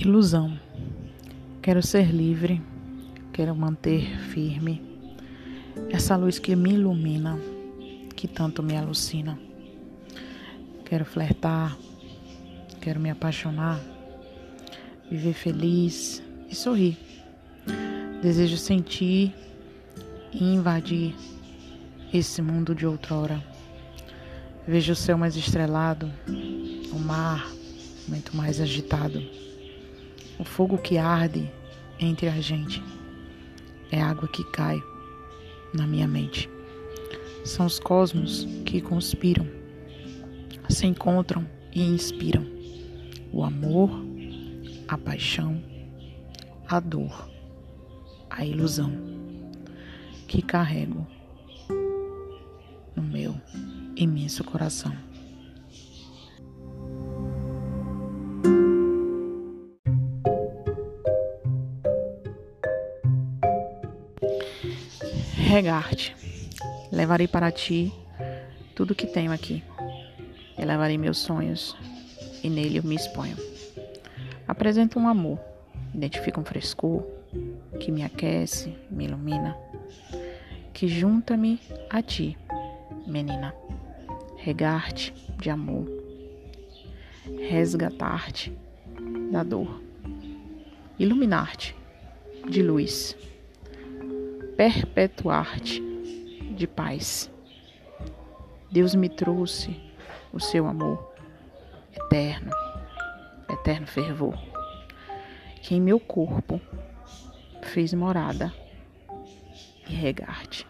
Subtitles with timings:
[0.00, 0.56] Ilusão.
[1.60, 2.62] Quero ser livre,
[3.32, 4.80] quero manter firme
[5.90, 7.36] essa luz que me ilumina,
[8.14, 9.36] que tanto me alucina.
[10.84, 11.76] Quero flertar,
[12.80, 13.80] quero me apaixonar,
[15.10, 16.96] viver feliz e sorrir.
[18.22, 19.34] Desejo sentir
[20.32, 21.12] e invadir
[22.14, 23.42] esse mundo de outrora.
[24.64, 26.08] Vejo o céu mais estrelado,
[26.92, 27.50] o mar
[28.06, 29.47] muito mais agitado
[30.38, 31.50] o fogo que arde
[31.98, 32.82] entre a gente
[33.90, 34.80] é água que cai
[35.74, 36.48] na minha mente.
[37.44, 39.46] São os cosmos que conspiram,
[40.68, 42.46] se encontram e inspiram
[43.32, 43.90] o amor,
[44.86, 45.62] a paixão,
[46.68, 47.28] a dor,
[48.30, 48.92] a ilusão
[50.26, 51.06] que carrego
[52.94, 53.34] no meu
[53.96, 55.07] imenso coração.
[65.48, 66.14] Regar-te.
[66.92, 67.90] Levarei para ti
[68.74, 69.64] tudo que tenho aqui.
[70.58, 71.74] E levarei meus sonhos,
[72.42, 73.36] e nele eu me exponho.
[74.46, 75.38] Apresento um amor,
[75.94, 77.02] identifico um frescor
[77.80, 79.56] que me aquece, me ilumina,
[80.74, 82.36] que junta-me a ti,
[83.06, 83.54] menina.
[84.36, 85.86] Regar-te de amor,
[87.48, 88.52] resgatar-te
[89.30, 89.80] da dor,
[90.98, 91.74] iluminar-te
[92.48, 93.16] de luz
[94.58, 95.80] perpetuar-te
[96.56, 97.30] de paz.
[98.68, 99.80] Deus me trouxe
[100.32, 101.14] o seu amor
[101.92, 102.50] eterno,
[103.48, 104.36] eterno fervor,
[105.62, 106.60] que em meu corpo
[107.62, 108.52] fez morada
[109.88, 110.66] e regar-te.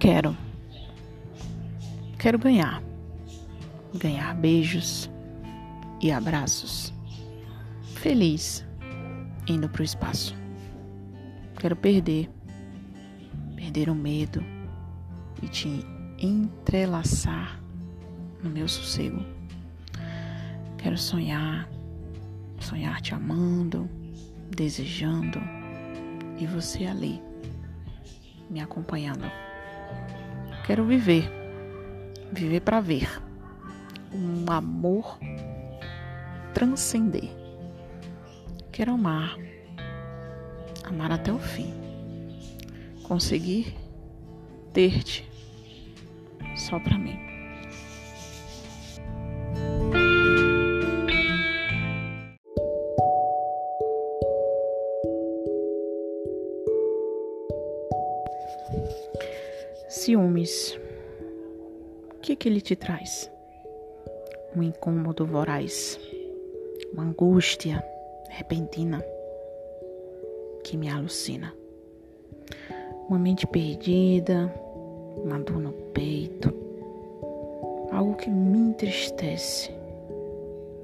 [0.00, 0.36] Quero
[2.22, 2.80] Quero ganhar.
[3.98, 5.10] Ganhar beijos
[6.00, 6.94] e abraços.
[7.96, 8.64] Feliz
[9.48, 10.32] indo para o espaço.
[11.58, 12.30] Quero perder.
[13.56, 14.40] Perder o medo
[15.42, 15.84] e te
[16.16, 17.60] entrelaçar
[18.40, 19.20] no meu sossego.
[20.78, 21.68] Quero sonhar,
[22.60, 23.90] sonhar te amando,
[24.48, 25.40] desejando
[26.38, 27.20] e você ali
[28.48, 29.28] me acompanhando.
[30.64, 31.41] Quero viver
[32.32, 33.08] viver para ver,
[34.12, 35.18] um amor
[36.54, 37.30] transcender.
[38.70, 39.36] Quero amar,
[40.84, 41.72] amar até o fim,
[43.02, 43.74] conseguir
[44.72, 45.28] ter-te
[46.56, 47.18] só para mim.
[59.88, 60.81] Ciúmes
[62.22, 63.28] que, que ele te traz?
[64.56, 65.98] Um incômodo voraz,
[66.92, 67.84] uma angústia
[68.30, 69.04] repentina
[70.62, 71.52] que me alucina.
[73.08, 74.54] Uma mente perdida,
[75.16, 76.54] uma dor no peito,
[77.90, 79.72] algo que me entristece.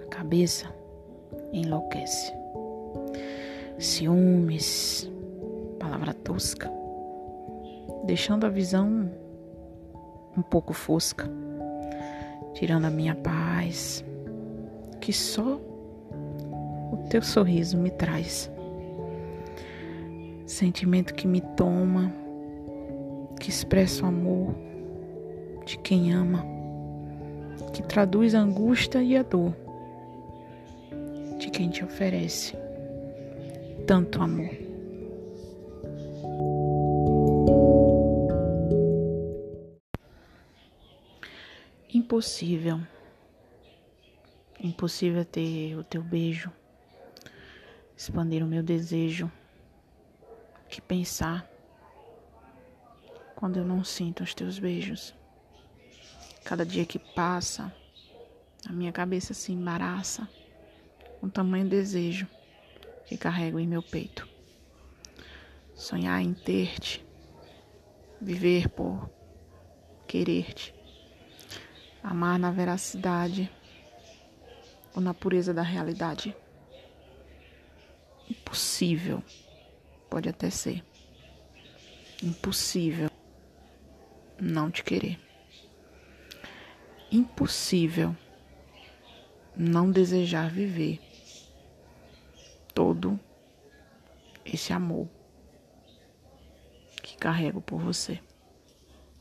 [0.03, 0.75] A cabeça
[1.53, 2.33] enlouquece.
[3.79, 5.09] Ciúmes,
[5.79, 6.69] palavra tosca,
[8.05, 9.09] deixando a visão
[10.39, 11.29] um pouco fosca,
[12.55, 14.05] tirando a minha paz,
[15.01, 15.61] que só
[16.93, 18.51] o teu sorriso me traz.
[20.47, 22.13] Sentimento que me toma,
[23.41, 24.55] que expressa o amor
[25.67, 26.45] de quem ama,
[27.73, 29.55] que traduz a angústia e a dor
[31.39, 32.57] de quem te oferece
[33.87, 34.68] tanto amor.
[41.93, 42.81] Impossível.
[44.61, 46.53] Impossível ter o teu beijo,
[47.97, 49.31] expandir o meu desejo.
[50.69, 51.49] Que pensar
[53.35, 55.15] quando eu não sinto os teus beijos.
[56.45, 57.75] Cada dia que passa,
[58.69, 60.29] a minha cabeça se embaraça
[61.21, 62.27] com tamanho desejo
[63.07, 64.29] que carrego em meu peito.
[65.75, 67.03] Sonhar em ter-te,
[68.21, 69.09] viver por
[70.07, 70.78] querer-te
[72.09, 73.51] amar na veracidade
[74.95, 76.35] ou na pureza da realidade.
[78.31, 79.23] Impossível,
[80.09, 80.85] pode até ser.
[82.23, 83.11] Impossível
[84.41, 85.19] não te querer.
[87.11, 88.17] Impossível
[89.57, 91.01] não desejar viver
[92.75, 93.19] todo
[94.45, 95.09] esse amor
[97.19, 98.21] carrego por você.